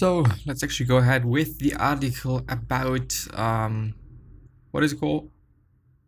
[0.00, 3.92] So let's actually go ahead with the article about um,
[4.70, 5.30] what is it called?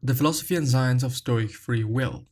[0.02, 2.24] The philosophy and science of Stoic free will.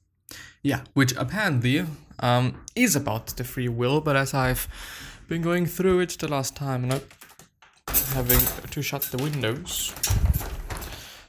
[0.62, 1.84] Yeah, which apparently
[2.20, 4.68] um, is about the free will, but as I've
[5.28, 7.02] been going through it the last time, and I'm
[8.14, 8.40] having
[8.70, 9.92] to shut the windows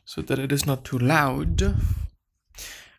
[0.06, 1.76] so that it is not too loud.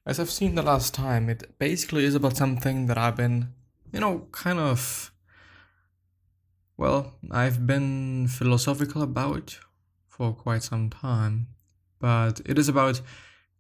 [0.05, 3.55] As I've seen the last time, it basically is about something that I've been,
[3.91, 5.12] you know, kind of
[6.77, 9.59] well, I've been philosophical about it
[10.09, 11.48] for quite some time,
[11.98, 13.01] but it is about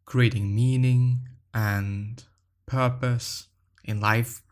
[0.04, 2.22] creating meaning and
[2.66, 3.48] purpose
[3.84, 4.42] in life.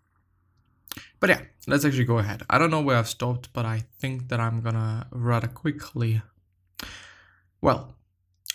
[1.19, 2.42] But yeah, let's actually go ahead.
[2.50, 6.22] I don't know where I've stopped, but I think that I'm gonna rather quickly.
[7.61, 7.94] Well,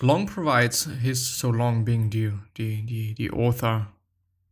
[0.01, 3.87] Long provides his so Long being the the the, the author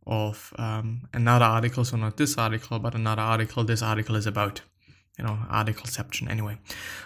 [0.06, 4.62] of um, another article, so not this article, but another article this article is about
[5.18, 6.58] you know, articleception anyway.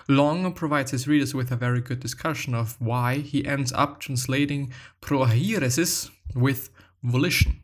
[0.09, 4.73] Long provides his readers with a very good discussion of why he ends up translating
[5.03, 6.71] prohairesis with
[7.03, 7.63] volition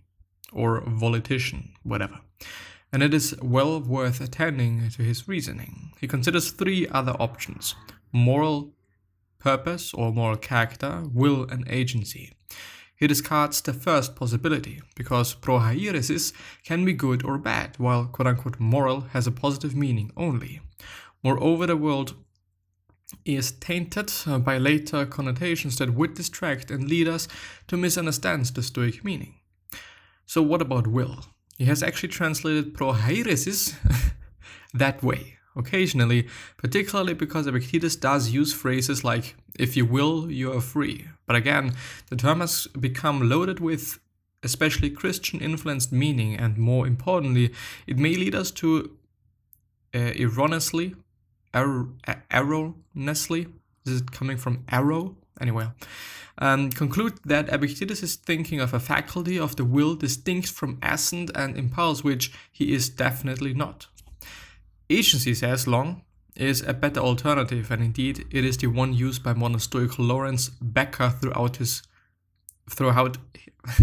[0.53, 2.21] or volition, whatever.
[2.93, 5.93] And it is well worth attending to his reasoning.
[6.01, 7.75] He considers three other options
[8.13, 8.73] moral
[9.41, 12.33] purpose or moral character, will, and agency.
[12.97, 16.33] He discards the first possibility, because prohairesis
[16.65, 20.61] can be good or bad, while quote unquote moral has a positive meaning only.
[21.23, 22.15] Moreover, the world
[23.25, 27.29] is tainted uh, by later connotations that would distract and lead us
[27.69, 29.35] to misunderstand the Stoic meaning.
[30.27, 31.25] So, what about will?
[31.59, 33.75] He has actually translated prohairesis
[34.75, 40.61] that way occasionally, particularly because Epictetus does use phrases like, if you will, you are
[40.61, 41.07] free.
[41.27, 41.75] But again,
[42.11, 43.99] the term has become loaded with
[44.45, 47.53] especially Christian influenced meaning, and more importantly,
[47.87, 48.91] it may lead us to
[49.95, 50.95] uh, erroneously,
[51.55, 51.89] er-
[52.31, 53.49] erroneously,
[53.87, 55.17] is it coming from arrow?
[55.41, 55.69] Anyway,
[56.39, 61.31] um, conclude that Epictetus is thinking of a faculty of the will distinct from assent
[61.35, 63.87] and impulse, which he is definitely not.
[64.95, 66.03] Agency says Long
[66.37, 70.51] is a better alternative, and indeed it is the one used by modern Stoic Lawrence
[70.61, 71.83] Becker throughout his
[72.71, 73.19] throughout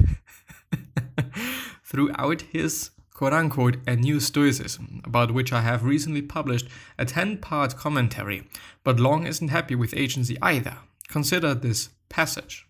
[1.84, 7.40] throughout his quote unquote a new stoicism, about which I have recently published a 10
[7.40, 8.48] part commentary,
[8.86, 10.78] but Long isn't happy with agency either.
[11.10, 12.66] Consider this passage.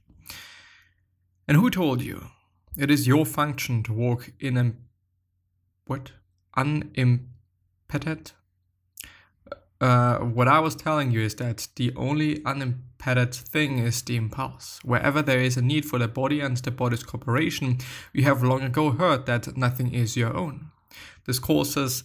[1.47, 2.31] And who told you?
[2.75, 4.74] It is your function to walk in a
[5.85, 6.13] what?
[6.57, 7.28] Unim
[7.91, 8.31] unimpeded.
[9.79, 14.79] Uh, what I was telling you is that the only unimpeded thing is the impulse.
[14.84, 17.80] Wherever there is a need for the body and the body's cooperation,
[18.13, 20.69] we have long ago heard that nothing is your own.
[21.25, 22.03] Discourses,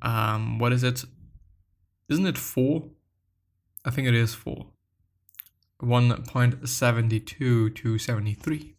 [0.00, 1.04] um, what is it?
[2.08, 2.84] Isn't it four?
[3.84, 4.68] I think it is four.
[5.82, 8.74] 1.72 to 73.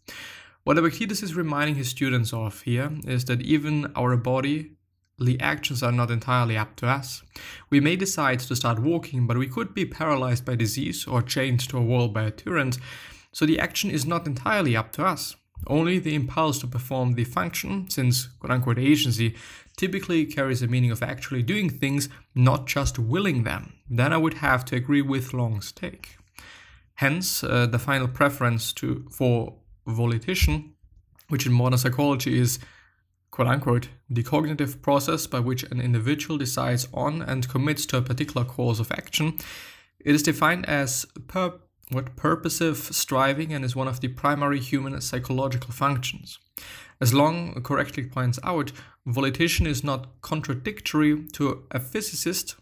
[0.63, 4.77] What Epictetus is reminding his students of here is that even our body
[5.23, 7.23] the actions are not entirely up to us.
[7.69, 11.61] We may decide to start walking, but we could be paralyzed by disease or chained
[11.69, 12.78] to a wall by a tyrant,
[13.31, 15.35] so the action is not entirely up to us.
[15.67, 19.35] Only the impulse to perform the function, since quote unquote agency
[19.78, 23.73] typically carries the meaning of actually doing things, not just willing them.
[23.89, 26.17] Then I would have to agree with Long's take.
[26.95, 29.56] Hence, uh, the final preference to for
[29.88, 30.73] volition,
[31.29, 32.59] which in modern psychology is
[33.33, 38.01] quote unquote, the cognitive process by which an individual decides on and commits to a
[38.03, 39.39] particular course of action.
[39.99, 41.07] It is defined as
[41.89, 46.38] what purposive striving and is one of the primary human psychological functions.
[47.01, 48.71] As Long correctly points out,
[49.03, 52.56] volition is not contradictory to a physicist.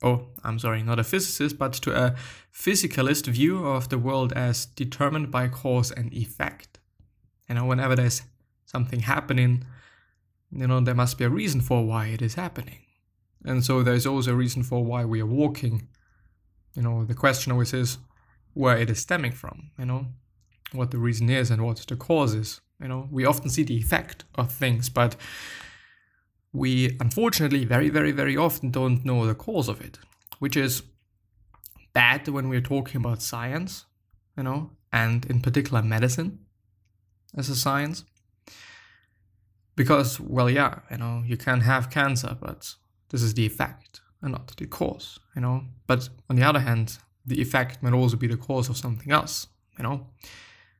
[0.00, 2.14] Oh, I'm sorry, not a physicist, but to a
[2.54, 6.78] physicalist view of the world as determined by cause and effect.
[7.48, 8.22] You know, whenever there's
[8.66, 9.64] something happening,
[10.52, 12.80] you know, there must be a reason for why it is happening.
[13.44, 15.88] And so there's always a reason for why we are walking.
[16.74, 17.98] You know, the question always is
[18.54, 20.06] where it is stemming from, you know,
[20.72, 22.60] what the reason is and what the cause is.
[22.80, 25.16] You know, we often see the effect of things, but
[26.52, 29.98] we unfortunately very, very, very often don't know the cause of it,
[30.38, 30.82] which is
[31.92, 33.86] bad when we're talking about science,
[34.36, 36.40] you know, and in particular medicine
[37.36, 38.04] as a science.
[39.76, 42.74] Because, well, yeah, you know, you can have cancer, but
[43.10, 45.64] this is the effect and not the cause, you know.
[45.86, 49.48] But on the other hand, the effect might also be the cause of something else,
[49.78, 50.06] you know.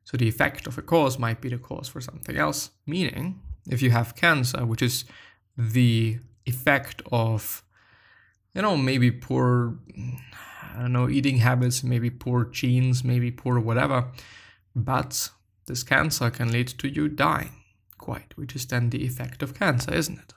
[0.03, 2.71] So the effect of a cause might be the cause for something else.
[2.85, 3.39] Meaning,
[3.69, 5.05] if you have cancer, which is
[5.57, 7.63] the effect of,
[8.53, 9.77] you know, maybe poor,
[10.75, 14.05] I don't know, eating habits, maybe poor genes, maybe poor whatever,
[14.75, 15.29] but
[15.65, 17.51] this cancer can lead to you dying,
[18.07, 20.33] quite, which is then the effect of cancer, isn't it?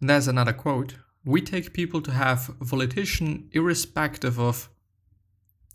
[0.00, 4.68] And there's another quote we take people to have volition irrespective of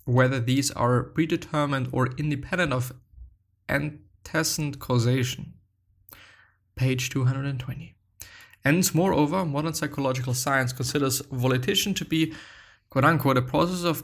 [0.06, 2.92] whether these are predetermined or independent of
[3.70, 5.54] antecedent causation.
[6.76, 7.96] Page 220.
[8.66, 12.34] And moreover, modern psychological science considers volition to be,
[12.90, 14.04] quote unquote, a process of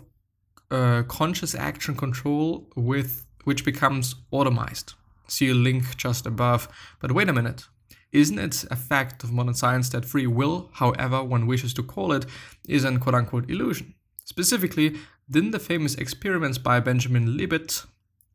[0.72, 4.94] uh, conscious action control with which becomes automized.
[5.30, 6.68] See a link just above.
[7.00, 7.66] But wait a minute.
[8.12, 12.12] Isn't it a fact of modern science that free will, however one wishes to call
[12.12, 12.26] it,
[12.68, 13.94] is an quote unquote illusion?
[14.26, 14.98] Specifically,
[15.30, 17.86] didn't the famous experiments by Benjamin Libet,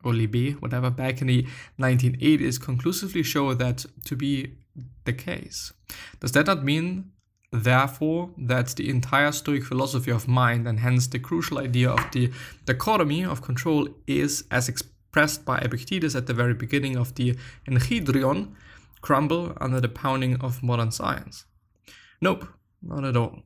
[0.03, 1.45] or Libet, whatever, back in the
[1.79, 4.55] 1980s conclusively show that to be
[5.03, 5.73] the case?
[6.21, 7.11] Does that not mean,
[7.51, 12.31] therefore, that the entire Stoic philosophy of mind, and hence the crucial idea of the
[12.65, 14.69] dichotomy of control, is, as
[15.15, 17.37] expressed by Epictetus at the very beginning of the
[17.69, 18.53] Enchiridion,
[18.99, 21.45] crumble under the pounding of modern science?
[22.19, 22.45] Nope,
[22.81, 23.43] not at all.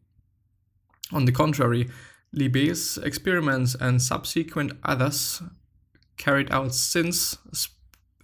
[1.11, 1.87] On the contrary,
[2.33, 5.43] Libet's experiments and subsequent others
[6.17, 7.37] carried out since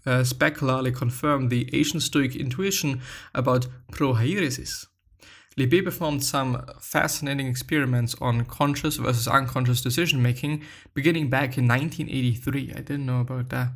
[0.08, 3.00] uh, specularly confirm the ancient Stoic intuition
[3.36, 4.88] about prohairesis.
[5.58, 10.64] Libet performed some fascinating experiments on conscious versus unconscious decision making
[10.94, 12.74] beginning back in 1983.
[12.74, 13.70] I didn't know about that.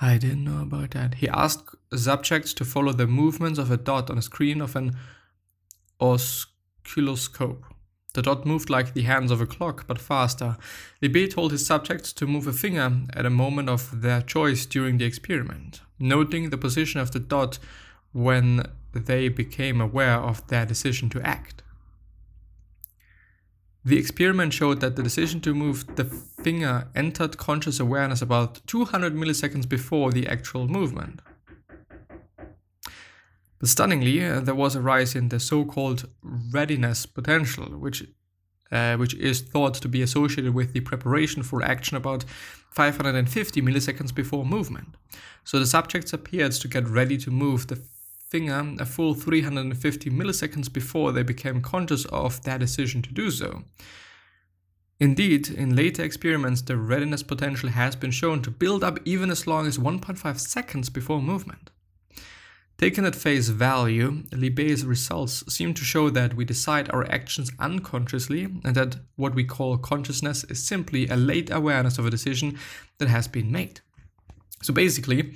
[0.00, 1.14] I didn't know about that.
[1.14, 4.96] He asked subjects to follow the movements of a dot on a screen of an
[6.00, 7.64] oscilloscope.
[8.12, 10.56] The dot moved like the hands of a clock, but faster.
[11.02, 14.98] Libet told his subjects to move a finger at a moment of their choice during
[14.98, 17.58] the experiment, noting the position of the dot
[18.12, 18.64] when
[18.94, 21.62] they became aware of their decision to act.
[23.84, 29.14] The experiment showed that the decision to move the finger entered conscious awareness about 200
[29.14, 31.20] milliseconds before the actual movement.
[33.58, 38.04] But stunningly, there was a rise in the so-called readiness potential, which
[38.72, 42.24] uh, which is thought to be associated with the preparation for action about
[42.70, 44.96] 550 milliseconds before movement.
[45.44, 47.76] So the subjects appeared to get ready to move the
[48.34, 53.62] finger a full 350 milliseconds before they became conscious of their decision to do so.
[54.98, 59.46] Indeed, in later experiments, the readiness potential has been shown to build up even as
[59.46, 61.70] long as 1.5 seconds before movement.
[62.76, 68.48] Taken at face value, Libet's results seem to show that we decide our actions unconsciously
[68.64, 72.58] and that what we call consciousness is simply a late awareness of a decision
[72.98, 73.80] that has been made.
[74.62, 75.34] So basically,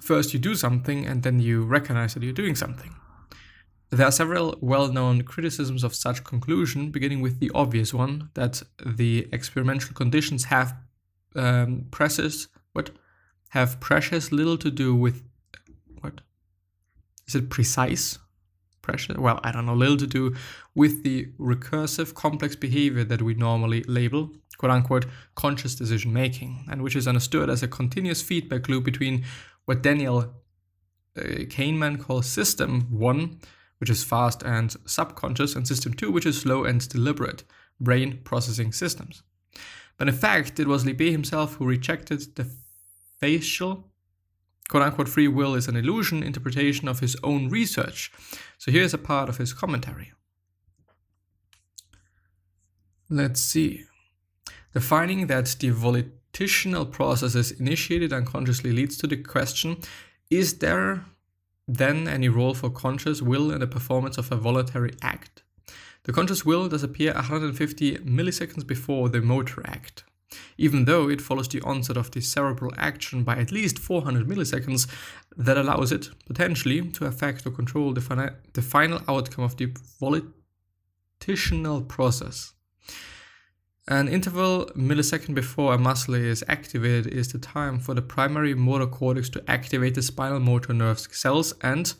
[0.00, 2.94] First, you do something and then you recognize that you're doing something.
[3.90, 8.62] There are several well known criticisms of such conclusion, beginning with the obvious one that
[8.84, 10.76] the experimental conditions have
[11.34, 12.90] um, precious, what?
[13.50, 15.22] Have precious little to do with
[16.00, 16.20] what?
[17.26, 18.18] Is it precise?
[18.82, 19.16] Precious?
[19.16, 20.34] Well, I don't know, little to do
[20.74, 26.82] with the recursive complex behavior that we normally label, quote unquote, conscious decision making, and
[26.82, 29.24] which is understood as a continuous feedback loop between
[29.68, 30.20] what Daniel
[31.14, 33.38] uh, Kahneman calls System 1,
[33.80, 37.44] which is fast and subconscious, and System 2, which is slow and deliberate,
[37.78, 39.22] brain processing systems.
[39.98, 42.50] But in fact, it was Libet himself who rejected the
[43.20, 43.84] facial
[44.70, 48.10] quote unquote free will is an illusion interpretation of his own research.
[48.56, 50.12] So here's a part of his commentary.
[53.10, 53.84] Let's see.
[54.72, 59.76] The finding that the volitional processes initiated unconsciously leads to the question
[60.30, 61.04] is there
[61.66, 65.42] then any role for conscious will in the performance of a voluntary act?
[66.04, 70.04] The conscious will does appear 150 milliseconds before the motor act.
[70.58, 74.86] Even though it follows the onset of the cerebral action by at least 400 milliseconds,
[75.36, 81.82] that allows it, potentially, to affect or control the, the final outcome of the volitional
[81.82, 82.52] process.
[83.90, 88.86] An interval millisecond before a muscle is activated is the time for the primary motor
[88.86, 91.94] cortex to activate the spinal motor nerve cells and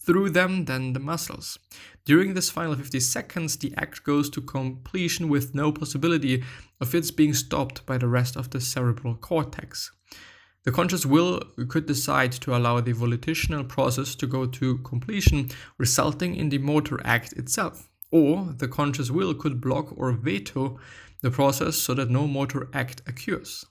[0.00, 1.56] through them then the muscles.
[2.04, 6.42] During this final 50 seconds, the act goes to completion with no possibility
[6.80, 9.92] of its being stopped by the rest of the cerebral cortex.
[10.64, 16.34] The conscious will could decide to allow the volitional process to go to completion, resulting
[16.34, 17.87] in the motor act itself.
[18.10, 20.78] Or the conscious will could block or veto
[21.20, 23.66] the process so that no motor act occurs.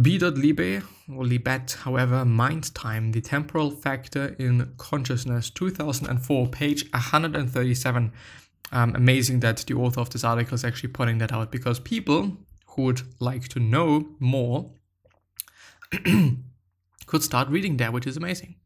[0.00, 0.80] B.Liebe,
[1.12, 8.12] or Libet, however, mind time, the temporal factor in consciousness, 2004, page 137.
[8.70, 12.36] Um, amazing that the author of this article is actually pointing that out because people
[12.66, 14.70] who would like to know more
[17.06, 18.56] could start reading there, which is amazing.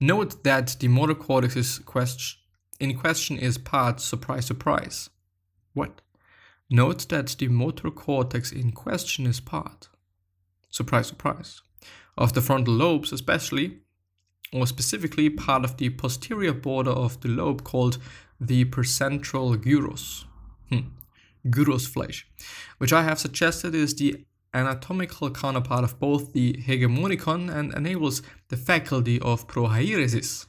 [0.00, 2.41] Note that the motor cortex is question,
[2.82, 5.08] in question is part, surprise, surprise.
[5.72, 6.00] What?
[6.68, 9.88] Note that the motor cortex in question is part,
[10.68, 11.62] surprise, surprise,
[12.18, 13.78] of the frontal lobes, especially,
[14.52, 17.98] or specifically part of the posterior border of the lobe called
[18.40, 20.24] the precentral gyrus.
[20.68, 20.88] Hmm.
[21.46, 22.24] Gyrusfleisch,
[22.78, 24.24] which I have suggested is the
[24.54, 30.46] anatomical counterpart of both the hegemonikon and enables the faculty of prohairesis.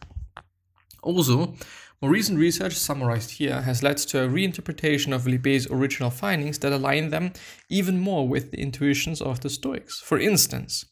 [1.04, 1.56] Also,
[2.04, 6.74] more recent research, summarized here, has led to a reinterpretation of Libet's original findings that
[6.74, 7.32] align them
[7.70, 10.02] even more with the intuitions of the Stoics.
[10.02, 10.84] For instance,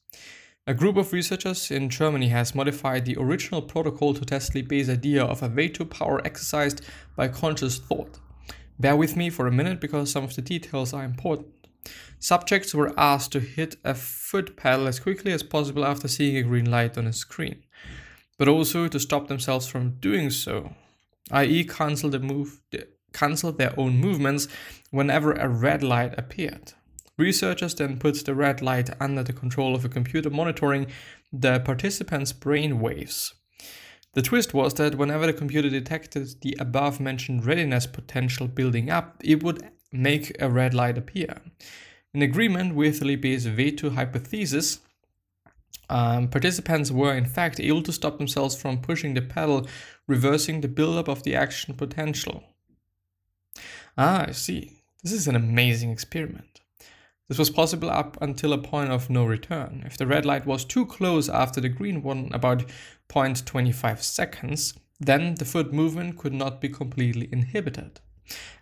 [0.66, 5.22] a group of researchers in Germany has modified the original protocol to test Libet's idea
[5.22, 6.80] of a veto power exercised
[7.18, 8.18] by conscious thought.
[8.80, 11.68] Bear with me for a minute because some of the details are important.
[12.20, 16.44] Subjects were asked to hit a foot pedal as quickly as possible after seeing a
[16.44, 17.64] green light on a screen,
[18.38, 20.74] but also to stop themselves from doing so
[21.30, 22.62] i.e., cancel the move,
[23.14, 24.48] cancel their own movements
[24.90, 26.74] whenever a red light appeared.
[27.18, 30.88] Researchers then put the red light under the control of a computer monitoring
[31.32, 33.34] the participants' brain waves.
[34.14, 39.16] The twist was that whenever the computer detected the above mentioned readiness potential building up,
[39.24, 41.42] it would make a red light appear.
[42.14, 44.80] In agreement with Libet's veto hypothesis,
[45.90, 49.68] um, participants were in fact able to stop themselves from pushing the pedal,
[50.08, 52.44] reversing the buildup of the action potential.
[53.98, 54.82] Ah, I see.
[55.04, 56.62] This is an amazing experiment.
[57.28, 59.84] This was possible up until a point of no return.
[59.86, 62.66] If the red light was too close after the green one, about
[63.10, 68.00] 0.25 seconds, then the foot movement could not be completely inhibited.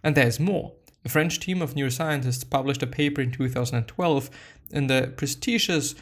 [0.04, 0.74] And there's more.
[1.04, 4.30] A French team of neuroscientists published a paper in 2012
[4.72, 5.96] in the prestigious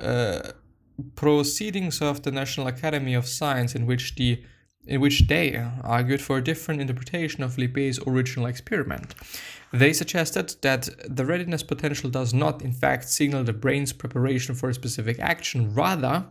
[0.00, 0.52] uh,
[1.14, 4.42] proceedings of the National Academy of Science in which the
[4.84, 9.14] in which they argued for a different interpretation of Libet's original experiment.
[9.72, 14.68] They suggested that the readiness potential does not, in fact, signal the brain's preparation for
[14.68, 15.72] a specific action.
[15.72, 16.26] Rather,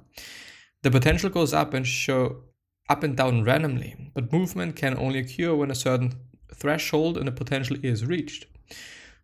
[0.84, 2.44] the potential goes up and show
[2.90, 6.14] up and down randomly, but movement can only occur when a certain
[6.54, 8.46] threshold in the potential is reached.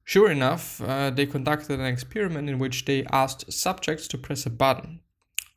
[0.07, 4.49] Sure enough, uh, they conducted an experiment in which they asked subjects to press a
[4.49, 5.01] button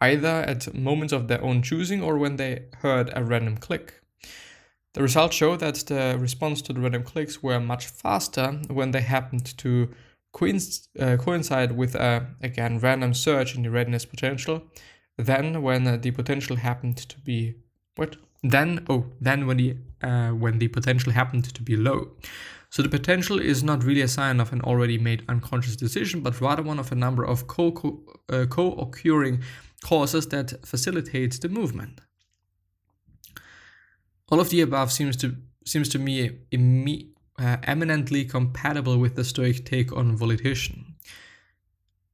[0.01, 4.03] either at moments of their own choosing or when they heard a random click.
[4.95, 9.03] The results show that the response to the random clicks were much faster when they
[9.03, 9.95] happened to
[10.35, 14.65] uh, coincide with a, again, random surge in the readiness potential
[15.17, 17.55] than when uh, the potential happened to be
[17.95, 18.17] what?
[18.43, 22.13] Then oh, then when the uh, when the potential happened to be low.
[22.71, 26.41] So the potential is not really a sign of an already made unconscious decision, but
[26.41, 28.91] rather one of a number of co co, uh, co
[29.83, 32.01] causes that facilitates the movement.
[34.31, 36.31] All of the above seems to seems to me
[37.39, 40.95] uh, eminently compatible with the Stoic take on volition.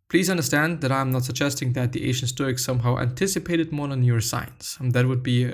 [0.08, 4.78] Please understand that I'm not suggesting that the ancient Stoics somehow anticipated modern neuroscience.
[4.92, 5.52] That would be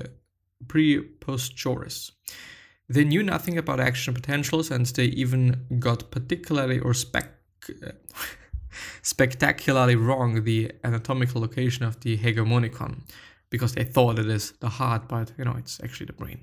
[0.69, 2.13] preposterous.
[2.89, 7.33] They knew nothing about action potentials, and they even got particularly or spec.
[9.03, 13.03] Spectacularly wrong the anatomical location of the hegemonikon
[13.51, 16.41] because they thought it is the heart, but you know it's actually the brain.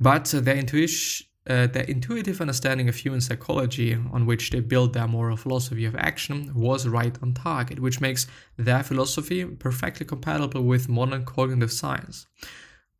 [0.00, 4.92] But uh, their intuition, uh, their intuitive understanding of human psychology, on which they built
[4.94, 10.62] their moral philosophy of action, was right on target, which makes their philosophy perfectly compatible
[10.62, 12.26] with modern cognitive science.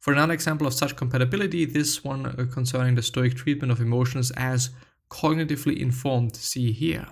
[0.00, 4.30] For another example of such compatibility, this one uh, concerning the Stoic treatment of emotions
[4.32, 4.70] as
[5.10, 7.06] cognitively informed, see here.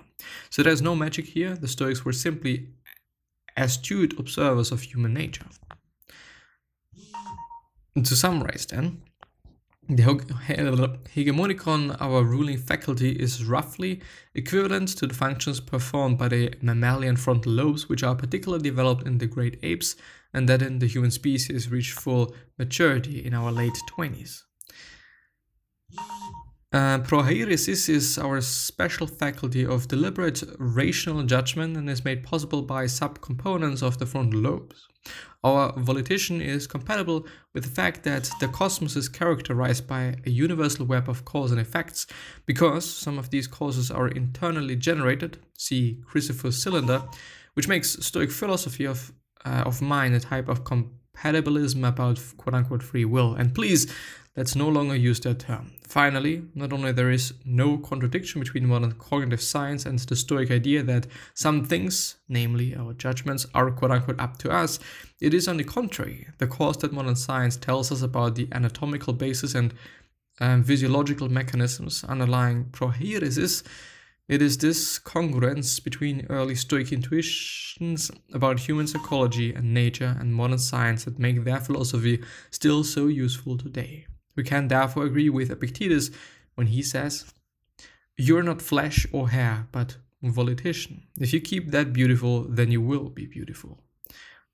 [0.49, 2.69] So there's no magic here, the Stoics were simply
[3.55, 5.47] astute observers of human nature.
[7.95, 9.01] And to summarize then,
[9.89, 10.03] The
[11.15, 14.01] hegemonikon our ruling faculty is roughly
[14.35, 19.19] equivalent to the functions performed by the mammalian frontal lobes, which are particularly developed in
[19.19, 19.95] the great apes,
[20.33, 24.43] and that in the human species reach full maturity in our late 20s.
[26.73, 32.83] Uh, prohairesis is our special faculty of deliberate rational judgment and is made possible by
[32.83, 34.85] subcomponents of the frontal lobes.
[35.45, 40.85] Our volition is compatible with the fact that the cosmos is characterized by a universal
[40.85, 42.05] web of cause and effects,
[42.45, 47.01] because some of these causes are internally generated, see Chrysippus cylinder,
[47.53, 49.13] which makes Stoic philosophy of,
[49.45, 50.65] uh, of mind a type of
[51.17, 53.33] compatibilism about quote unquote free will.
[53.35, 53.91] And please,
[54.35, 55.71] let's no longer use that term.
[55.87, 60.83] Finally, not only there is no contradiction between modern cognitive science and the Stoic idea
[60.83, 64.79] that some things, namely our judgments, are quote unquote up to us,
[65.19, 69.13] it is on the contrary the cause that modern science tells us about the anatomical
[69.13, 69.73] basis and
[70.39, 73.63] um, physiological mechanisms underlying prohairesis.
[74.27, 80.59] It is this congruence between early Stoic intuitions about human psychology and nature and modern
[80.59, 84.05] science that make their philosophy still so useful today.
[84.35, 86.11] We can therefore agree with Epictetus
[86.55, 87.33] when he says,
[88.17, 91.03] You're not flesh or hair, but volition.
[91.19, 93.81] If you keep that beautiful, then you will be beautiful.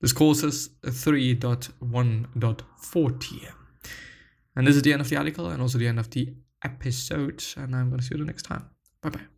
[0.00, 3.52] Discourses 3.1.40.
[4.56, 7.42] And this is the end of the article and also the end of the episode.
[7.56, 8.66] And I'm going to see you the next time.
[9.02, 9.33] Bye bye.